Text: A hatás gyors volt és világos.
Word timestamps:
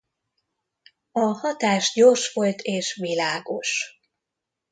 A 1.11 1.19
hatás 1.25 1.91
gyors 1.95 2.33
volt 2.33 2.61
és 2.61 2.95
világos. 3.01 3.99